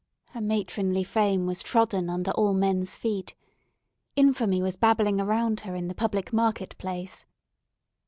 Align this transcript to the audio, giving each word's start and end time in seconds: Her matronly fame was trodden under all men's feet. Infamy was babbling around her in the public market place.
Her 0.29 0.41
matronly 0.41 1.03
fame 1.03 1.45
was 1.45 1.61
trodden 1.61 2.09
under 2.09 2.31
all 2.31 2.55
men's 2.55 2.97
feet. 2.97 3.35
Infamy 4.15 4.59
was 4.63 4.75
babbling 4.75 5.21
around 5.21 5.59
her 5.59 5.75
in 5.75 5.89
the 5.89 5.93
public 5.93 6.33
market 6.33 6.75
place. 6.79 7.27